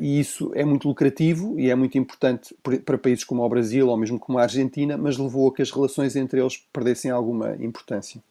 e 0.00 0.18
isso 0.18 0.50
é 0.54 0.64
muito 0.64 0.88
lucrativo 0.88 1.58
e 1.58 1.70
é 1.70 1.74
muito 1.74 1.96
importante 1.96 2.54
para 2.84 2.98
países 2.98 3.24
como 3.24 3.42
o 3.42 3.48
Brasil 3.48 3.88
ou 3.88 3.96
mesmo 3.96 4.18
como 4.18 4.38
a 4.38 4.42
Argentina, 4.42 4.96
mas 4.96 5.16
levou 5.16 5.48
a 5.48 5.54
que 5.54 5.62
as 5.62 5.70
relações 5.70 6.16
entre 6.16 6.40
eles 6.40 6.56
perdessem 6.72 7.10
alguma 7.10 7.56
importância. 7.56 8.22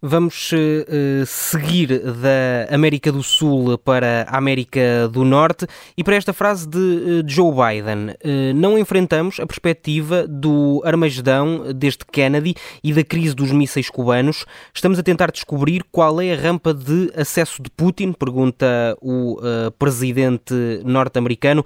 Vamos 0.00 0.52
uh, 0.52 1.26
seguir 1.26 1.88
da 1.98 2.72
América 2.72 3.10
do 3.10 3.20
Sul 3.20 3.76
para 3.78 4.28
a 4.28 4.38
América 4.38 5.08
do 5.10 5.24
Norte 5.24 5.66
e 5.96 6.04
para 6.04 6.14
esta 6.14 6.32
frase 6.32 6.68
de 6.68 6.78
uh, 6.78 7.24
Joe 7.26 7.50
Biden. 7.50 8.10
Uh, 8.10 8.54
não 8.54 8.78
enfrentamos 8.78 9.40
a 9.40 9.46
perspectiva 9.46 10.24
do 10.28 10.80
Armagedão 10.84 11.72
desde 11.74 12.04
Kennedy 12.04 12.54
e 12.80 12.92
da 12.92 13.02
crise 13.02 13.34
dos 13.34 13.50
mísseis 13.50 13.90
cubanos. 13.90 14.46
Estamos 14.72 15.00
a 15.00 15.02
tentar 15.02 15.32
descobrir 15.32 15.82
qual 15.90 16.20
é 16.20 16.32
a 16.32 16.40
rampa 16.40 16.72
de 16.72 17.10
acesso 17.16 17.60
de 17.60 17.68
Putin, 17.68 18.12
pergunta 18.12 18.96
o 19.02 19.36
presidente 19.80 20.54
norte-americano. 20.84 21.64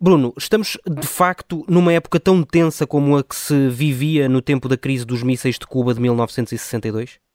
Bruno, 0.00 0.32
estamos 0.38 0.78
de 0.86 1.06
facto 1.06 1.66
numa 1.68 1.92
época 1.92 2.18
tão 2.18 2.42
tensa 2.42 2.86
como 2.86 3.18
a 3.18 3.22
que 3.22 3.36
se 3.36 3.68
vivia 3.68 4.26
no 4.26 4.40
tempo 4.40 4.68
da 4.68 4.76
crise 4.78 5.04
dos 5.04 5.22
mísseis 5.22 5.58
de 5.58 5.66
Cuba 5.66 5.92
de 5.92 6.00
1962? 6.00 7.27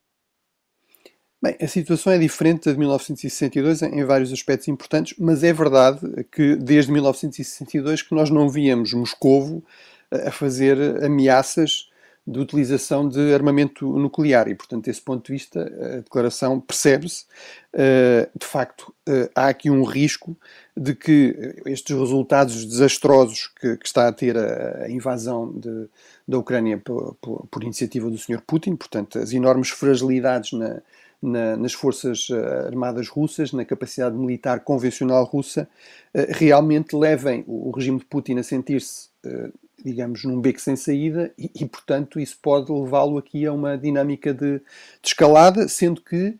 Bem, 1.44 1.58
a 1.60 1.68
situação 1.68 2.10
é 2.10 2.16
diferente 2.16 2.72
de 2.72 2.78
1962 2.78 3.82
em 3.82 4.02
vários 4.02 4.32
aspectos 4.32 4.66
importantes, 4.66 5.14
mas 5.18 5.44
é 5.44 5.52
verdade 5.52 6.00
que 6.32 6.56
desde 6.56 6.90
1962 6.90 8.00
que 8.00 8.14
nós 8.14 8.30
não 8.30 8.48
víamos 8.48 8.94
Moscovo 8.94 9.62
a 10.10 10.30
fazer 10.30 11.04
ameaças 11.04 11.90
de 12.26 12.40
utilização 12.40 13.06
de 13.06 13.34
armamento 13.34 13.86
nuclear 13.98 14.48
e, 14.48 14.54
portanto, 14.54 14.86
desse 14.86 15.02
ponto 15.02 15.26
de 15.26 15.32
vista, 15.34 15.60
a 15.60 15.96
declaração 15.96 16.58
percebe-se. 16.58 17.26
Eh, 17.74 18.26
de 18.34 18.46
facto, 18.46 18.94
eh, 19.06 19.28
há 19.34 19.48
aqui 19.48 19.68
um 19.68 19.84
risco 19.84 20.34
de 20.74 20.94
que 20.94 21.56
estes 21.66 21.94
resultados 21.94 22.64
desastrosos 22.64 23.48
que, 23.60 23.78
está 23.84 24.08
a 24.08 24.12
ter 24.12 24.38
a, 24.38 24.84
a 24.84 24.90
invasão 24.90 25.52
de, 25.52 25.90
da 26.26 26.38
Ucrânia 26.38 26.78
por, 26.78 27.14
por, 27.20 27.46
por, 27.50 27.62
iniciativa 27.62 28.08
do 28.08 28.16
Sr. 28.16 28.40
Putin, 28.46 28.76
portanto, 28.76 29.18
as 29.18 29.34
enormes 29.34 29.68
fragilidades 29.68 30.52
na, 30.52 30.80
na, 31.24 31.56
nas 31.56 31.72
forças 31.72 32.28
eh, 32.30 32.66
armadas 32.66 33.08
russas, 33.08 33.52
na 33.52 33.64
capacidade 33.64 34.14
militar 34.14 34.60
convencional 34.60 35.24
russa, 35.24 35.66
eh, 36.12 36.28
realmente 36.30 36.94
levem 36.94 37.42
o 37.46 37.70
regime 37.70 37.98
de 37.98 38.04
Putin 38.04 38.38
a 38.38 38.42
sentir-se, 38.42 39.08
eh, 39.24 39.50
digamos, 39.82 40.22
num 40.24 40.40
beco 40.40 40.60
sem 40.60 40.76
saída 40.76 41.32
e, 41.38 41.50
e 41.54 41.64
portanto, 41.64 42.20
isso 42.20 42.38
pode 42.42 42.70
levá-lo 42.70 43.16
aqui 43.16 43.46
a 43.46 43.52
uma 43.52 43.78
dinâmica 43.78 44.34
de, 44.34 44.58
de 44.58 44.62
escalada, 45.02 45.66
sendo 45.66 46.02
que 46.02 46.36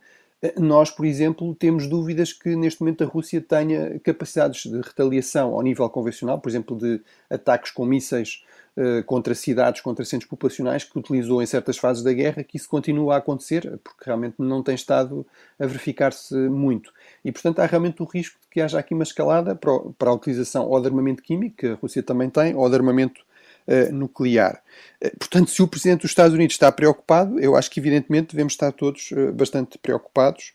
nós, 0.59 0.91
por 0.91 1.07
exemplo, 1.07 1.55
temos 1.55 1.87
dúvidas 1.87 2.33
que 2.33 2.55
neste 2.55 2.81
momento 2.81 3.03
a 3.03 3.07
Rússia 3.07 3.41
tenha 3.41 3.99
capacidades 4.01 4.71
de 4.71 4.77
retaliação 4.81 5.55
ao 5.55 5.63
nível 5.63 5.89
convencional, 5.89 6.39
por 6.39 6.49
exemplo, 6.49 6.77
de 6.77 7.01
ataques 7.31 7.71
com 7.71 7.87
mísseis 7.87 8.45
uh, 8.77 9.03
contra 9.05 9.35
cidades, 9.35 9.81
contra 9.81 10.05
centros 10.05 10.29
populacionais, 10.29 10.85
que 10.85 10.99
utilizou 10.99 11.43
em 11.43 11.47
certas 11.47 11.79
fases 11.79 12.03
da 12.03 12.13
guerra, 12.13 12.45
que 12.45 12.57
isso 12.57 12.69
continua 12.69 13.15
a 13.15 13.19
acontecer, 13.19 13.79
porque 13.83 14.05
realmente 14.05 14.35
não 14.39 14.63
tem 14.63 14.75
estado 14.75 15.27
a 15.59 15.67
verificar-se 15.67 16.35
muito. 16.35 16.93
E, 17.25 17.33
portanto, 17.33 17.61
há 17.61 17.67
realmente 17.67 18.03
o 18.03 18.07
risco 18.07 18.39
de 18.41 18.49
que 18.49 18.61
haja 18.61 18.79
aqui 18.79 18.93
uma 18.93 19.05
escalada 19.05 19.55
para, 19.55 19.79
para 19.99 20.11
a 20.11 20.15
utilização 20.15 20.69
ou 20.69 20.81
de 20.81 20.87
armamento 20.89 21.23
químico, 21.23 21.57
que 21.57 21.67
a 21.69 21.75
Rússia 21.75 22.03
também 22.03 22.29
tem, 22.29 22.55
ou 22.55 22.69
de 22.69 22.77
armamento 22.77 23.25
uh, 23.67 23.93
nuclear. 23.93 24.63
Uh, 25.03 25.17
portanto, 25.19 25.51
se 25.51 25.63
o 25.63 25.69
Presidente 25.69 26.03
dos 26.03 26.11
Estados 26.11 26.35
Unidos 26.35 26.55
está 26.55 26.71
preocupado, 26.71 27.39
eu 27.41 27.57
acho 27.57 27.71
que 27.71 27.81
evidentemente 27.81 28.33
devemos 28.33 28.53
estar 28.53 28.73
todos 28.73 29.11
uh, 29.13 29.33
bastante 29.33 29.79
preocupados. 29.79 30.53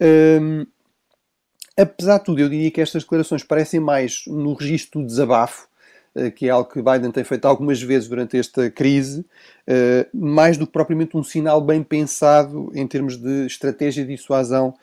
Um, 0.00 0.66
apesar 1.76 2.18
de 2.18 2.24
tudo, 2.24 2.40
eu 2.40 2.48
diria 2.48 2.70
que 2.70 2.80
estas 2.80 3.02
declarações 3.02 3.42
parecem 3.42 3.80
mais 3.80 4.24
no 4.26 4.54
registro 4.54 5.00
do 5.00 5.06
desabafo, 5.06 5.68
que 6.34 6.46
é 6.46 6.50
algo 6.50 6.70
que 6.70 6.82
Biden 6.82 7.10
tem 7.10 7.24
feito 7.24 7.44
algumas 7.46 7.80
vezes 7.80 8.08
durante 8.08 8.36
esta 8.36 8.70
crise, 8.70 9.24
mais 10.12 10.56
do 10.56 10.66
que 10.66 10.72
propriamente 10.72 11.16
um 11.16 11.22
sinal 11.22 11.60
bem 11.60 11.82
pensado 11.82 12.70
em 12.74 12.86
termos 12.86 13.16
de 13.16 13.46
estratégia 13.46 14.04
de 14.04 14.16
dissuasão 14.16 14.74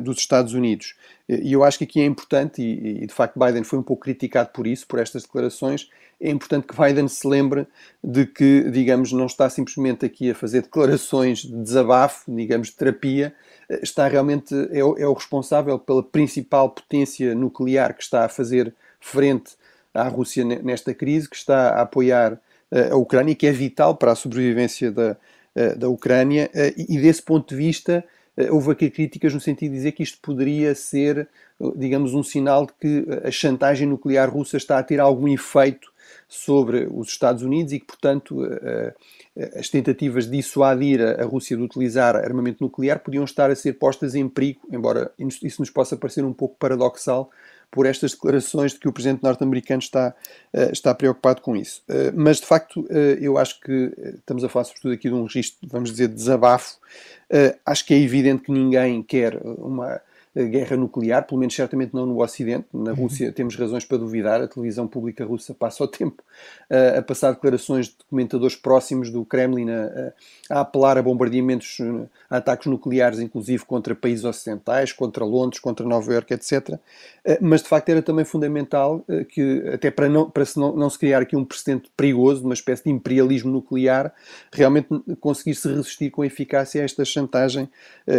dos 0.00 0.18
Estados 0.18 0.52
Unidos. 0.52 0.94
E 1.28 1.52
eu 1.52 1.64
acho 1.64 1.78
que 1.78 1.84
aqui 1.84 2.00
é 2.00 2.04
importante, 2.04 2.62
e 2.62 3.06
de 3.06 3.12
facto 3.12 3.38
Biden 3.38 3.64
foi 3.64 3.78
um 3.78 3.82
pouco 3.82 4.02
criticado 4.02 4.50
por 4.52 4.66
isso, 4.66 4.86
por 4.86 4.98
estas 4.98 5.22
declarações, 5.22 5.88
é 6.20 6.30
importante 6.30 6.66
que 6.66 6.74
Biden 6.74 7.08
se 7.08 7.26
lembre 7.26 7.66
de 8.02 8.24
que, 8.24 8.70
digamos, 8.70 9.12
não 9.12 9.26
está 9.26 9.50
simplesmente 9.50 10.06
aqui 10.06 10.30
a 10.30 10.34
fazer 10.34 10.62
declarações 10.62 11.40
de 11.40 11.62
desabafo, 11.62 12.34
digamos, 12.34 12.68
de 12.68 12.74
terapia, 12.74 13.34
está 13.82 14.06
realmente, 14.08 14.54
é 14.70 14.78
é 14.78 15.06
o 15.06 15.12
responsável 15.12 15.78
pela 15.78 16.02
principal 16.02 16.70
potência 16.70 17.34
nuclear 17.34 17.94
que 17.94 18.02
está 18.02 18.24
a 18.24 18.28
fazer 18.28 18.74
frente 19.00 19.56
à 19.96 20.08
Rússia 20.08 20.44
nesta 20.44 20.94
crise, 20.94 21.28
que 21.28 21.36
está 21.36 21.70
a 21.70 21.82
apoiar 21.82 22.40
eh, 22.70 22.90
a 22.90 22.96
Ucrânia, 22.96 23.34
que 23.34 23.46
é 23.46 23.52
vital 23.52 23.96
para 23.96 24.12
a 24.12 24.14
sobrevivência 24.14 24.90
da, 24.90 25.16
eh, 25.54 25.74
da 25.74 25.88
Ucrânia, 25.88 26.50
eh, 26.54 26.74
e 26.76 26.98
desse 26.98 27.22
ponto 27.22 27.54
de 27.54 27.56
vista 27.56 28.04
houve 28.50 28.72
aqui 28.72 28.90
críticas 28.90 29.32
no 29.32 29.40
sentido 29.40 29.70
de 29.70 29.78
dizer 29.78 29.92
que 29.92 30.02
isto 30.02 30.18
poderia 30.20 30.74
ser, 30.74 31.26
digamos, 31.74 32.12
um 32.12 32.22
sinal 32.22 32.66
de 32.66 32.72
que 32.78 33.06
a 33.24 33.30
chantagem 33.30 33.88
nuclear 33.88 34.28
russa 34.28 34.58
está 34.58 34.78
a 34.78 34.82
ter 34.82 35.00
algum 35.00 35.26
efeito 35.26 35.90
sobre 36.28 36.86
os 36.92 37.08
Estados 37.08 37.42
Unidos 37.42 37.72
e 37.72 37.80
que, 37.80 37.86
portanto, 37.86 38.46
as 39.58 39.70
tentativas 39.70 40.26
de 40.26 40.32
dissuadir 40.32 41.00
a 41.00 41.24
Rússia 41.24 41.56
de 41.56 41.62
utilizar 41.62 42.14
armamento 42.14 42.62
nuclear 42.62 42.98
podiam 42.98 43.24
estar 43.24 43.50
a 43.50 43.56
ser 43.56 43.72
postas 43.78 44.14
em 44.14 44.28
perigo, 44.28 44.60
embora 44.70 45.10
isso 45.18 45.62
nos 45.62 45.70
possa 45.70 45.96
parecer 45.96 46.22
um 46.22 46.34
pouco 46.34 46.56
paradoxal 46.58 47.30
por 47.70 47.86
estas 47.86 48.12
declarações 48.12 48.72
de 48.72 48.80
que 48.80 48.88
o 48.88 48.92
presidente 48.92 49.22
norte-americano 49.22 49.80
está, 49.80 50.14
eh, 50.52 50.70
está 50.72 50.94
preocupado 50.94 51.42
com 51.42 51.54
isso. 51.54 51.82
Mas, 52.14 52.40
de 52.40 52.46
facto, 52.46 52.86
eu 53.20 53.36
acho 53.36 53.60
que 53.60 53.92
estamos 54.16 54.44
a 54.44 54.48
falar 54.48 54.64
sobretudo 54.64 54.94
aqui 54.94 55.08
de 55.08 55.14
um 55.14 55.24
registro, 55.24 55.68
vamos 55.70 55.90
dizer, 55.90 56.08
de 56.08 56.14
desabafo. 56.14 56.76
Acho 57.64 57.84
que 57.84 57.94
é 57.94 57.98
evidente 57.98 58.44
que 58.44 58.52
ninguém 58.52 59.02
quer 59.02 59.40
uma 59.44 60.00
guerra 60.44 60.76
nuclear, 60.76 61.26
pelo 61.26 61.40
menos 61.40 61.54
certamente 61.54 61.94
não 61.94 62.04
no 62.04 62.22
Ocidente. 62.22 62.66
Na 62.72 62.90
uhum. 62.90 62.96
Rússia 62.96 63.32
temos 63.32 63.56
razões 63.56 63.84
para 63.84 63.96
duvidar, 63.96 64.40
a 64.42 64.46
televisão 64.46 64.86
pública 64.86 65.24
russa 65.24 65.54
passa 65.54 65.82
o 65.82 65.88
tempo 65.88 66.22
uh, 66.70 66.98
a 66.98 67.02
passar 67.02 67.32
declarações 67.32 67.86
de 67.86 67.96
comentadores 68.10 68.54
próximos 68.54 69.10
do 69.10 69.24
Kremlin 69.24 69.70
a, 69.70 70.12
a 70.50 70.60
apelar 70.60 70.98
a 70.98 71.02
bombardeamentos, 71.02 71.78
a 72.28 72.36
ataques 72.36 72.66
nucleares, 72.66 73.18
inclusive 73.18 73.64
contra 73.64 73.94
países 73.94 74.24
ocidentais, 74.24 74.92
contra 74.92 75.24
Londres, 75.24 75.58
contra 75.58 75.86
Nova 75.86 76.12
Iorque, 76.12 76.34
etc. 76.34 76.68
Uh, 76.68 76.78
mas 77.40 77.62
de 77.62 77.68
facto 77.68 77.88
era 77.88 78.02
também 78.02 78.24
fundamental 78.24 79.04
uh, 79.08 79.24
que, 79.24 79.66
até 79.72 79.90
para, 79.90 80.08
não, 80.08 80.28
para 80.28 80.44
se 80.44 80.58
não, 80.58 80.76
não 80.76 80.90
se 80.90 80.98
criar 80.98 81.22
aqui 81.22 81.34
um 81.34 81.44
precedente 81.44 81.90
perigoso, 81.96 82.44
uma 82.44 82.54
espécie 82.54 82.84
de 82.84 82.90
imperialismo 82.90 83.50
nuclear, 83.50 84.12
realmente 84.52 84.88
conseguir-se 85.18 85.66
resistir 85.68 86.10
com 86.10 86.24
eficácia 86.24 86.82
a 86.82 86.84
esta 86.84 87.04
chantagem 87.04 87.68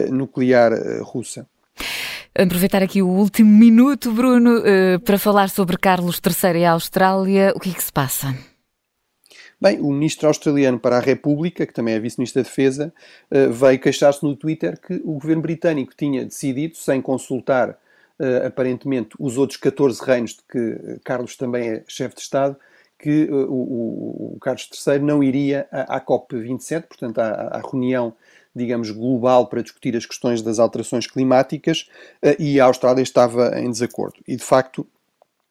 nuclear 0.09 0.71
russa. 1.01 1.47
Aproveitar 2.37 2.83
aqui 2.83 3.01
o 3.01 3.07
último 3.07 3.49
minuto, 3.49 4.11
Bruno, 4.11 4.61
eh, 4.63 4.99
para 4.99 5.17
falar 5.17 5.49
sobre 5.49 5.75
Carlos 5.75 6.21
III 6.23 6.59
e 6.59 6.65
a 6.65 6.73
Austrália. 6.73 7.51
O 7.55 7.59
que 7.59 7.71
é 7.71 7.73
que 7.73 7.83
se 7.83 7.91
passa? 7.91 8.27
Bem, 9.59 9.79
o 9.79 9.91
ministro 9.91 10.27
australiano 10.27 10.79
para 10.79 10.97
a 10.97 10.99
República, 10.99 11.65
que 11.65 11.73
também 11.73 11.95
é 11.95 11.99
vice-ministro 11.99 12.43
da 12.43 12.47
Defesa, 12.47 12.93
eh, 13.31 13.47
veio 13.47 13.79
queixar-se 13.79 14.23
no 14.23 14.35
Twitter 14.35 14.79
que 14.79 15.01
o 15.03 15.13
governo 15.13 15.41
britânico 15.41 15.95
tinha 15.97 16.23
decidido, 16.23 16.77
sem 16.77 17.01
consultar 17.01 17.75
eh, 18.19 18.45
aparentemente 18.45 19.15
os 19.19 19.35
outros 19.35 19.57
14 19.57 19.99
reinos 20.05 20.35
de 20.35 20.43
que 20.47 20.99
Carlos 21.03 21.35
também 21.35 21.67
é 21.67 21.83
chefe 21.87 22.17
de 22.17 22.21
Estado, 22.21 22.55
que 22.99 23.31
o, 23.31 23.51
o, 23.51 24.33
o 24.35 24.39
Carlos 24.39 24.69
III 24.85 24.99
não 24.99 25.23
iria 25.23 25.67
à, 25.71 25.97
à 25.97 26.01
COP27, 26.01 26.83
portanto, 26.83 27.17
à, 27.17 27.57
à 27.57 27.61
reunião 27.61 28.13
digamos, 28.57 28.91
global 28.91 29.47
para 29.47 29.61
discutir 29.61 29.95
as 29.95 30.05
questões 30.05 30.41
das 30.41 30.59
alterações 30.59 31.07
climáticas 31.07 31.87
e 32.39 32.59
a 32.59 32.65
Austrália 32.65 33.01
estava 33.01 33.59
em 33.59 33.69
desacordo. 33.69 34.19
E, 34.27 34.35
de 34.35 34.43
facto, 34.43 34.85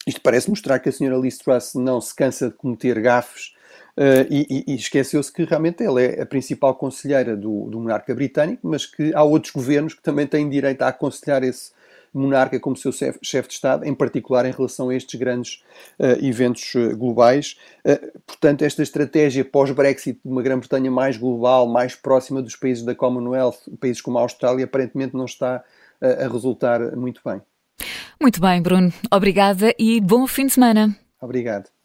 isto 0.06 0.20
parece 0.20 0.50
mostrar 0.50 0.78
que 0.78 0.88
a 0.88 0.92
senhora 0.92 1.16
Liz 1.16 1.38
Truss 1.38 1.74
não 1.74 2.00
se 2.00 2.14
cansa 2.14 2.48
de 2.48 2.54
cometer 2.54 3.00
gafes 3.00 3.56
Uh, 3.98 4.28
e, 4.28 4.64
e 4.66 4.74
esqueceu-se 4.74 5.32
que 5.32 5.44
realmente 5.44 5.82
ela 5.82 6.02
é 6.02 6.20
a 6.20 6.26
principal 6.26 6.74
conselheira 6.74 7.34
do, 7.34 7.64
do, 7.70 7.80
monarca 7.80 8.14
britânico, 8.14 8.68
mas 8.68 8.84
que 8.84 9.10
há 9.14 9.22
outros 9.22 9.50
governos 9.50 9.94
que 9.94 10.02
também 10.02 10.26
têm 10.26 10.50
direito 10.50 10.82
a 10.82 10.88
aconselhar 10.88 11.42
esse 11.42 11.70
monarca 12.16 12.58
como 12.58 12.76
seu 12.76 12.92
chefe 12.92 13.48
de 13.48 13.54
Estado, 13.54 13.84
em 13.84 13.94
particular 13.94 14.46
em 14.46 14.50
relação 14.50 14.88
a 14.88 14.94
estes 14.94 15.18
grandes 15.18 15.62
uh, 15.98 16.24
eventos 16.24 16.74
uh, 16.74 16.96
globais. 16.96 17.56
portanto, 18.26 18.62
esta 18.62 18.82
estratégia 18.82 19.44
pós-Brexit 19.44 20.20
de 20.24 20.30
uma 20.30 20.42
Grã-Bretanha 20.42 20.90
mais 20.90 21.16
global, 21.16 21.66
mais 21.66 21.94
próxima 21.94 22.42
dos 22.42 22.56
países 22.56 22.84
da 22.84 22.94
Commonwealth, 22.94 23.58
países 23.80 24.00
como 24.00 24.18
a 24.18 24.22
Austrália, 24.22 24.64
aparentemente 24.64 25.14
não 25.14 25.24
está 25.24 25.62
a 26.00 26.28
resultar 26.28 26.94
muito 26.96 27.20
bem. 27.24 27.40
Muito 28.20 28.40
bem, 28.40 28.60
Bruno. 28.60 28.92
Obrigada 29.10 29.74
e 29.78 30.00
bom 30.00 30.26
fim 30.26 30.46
de 30.46 30.52
semana. 30.52 30.96
Obrigado. 31.20 31.75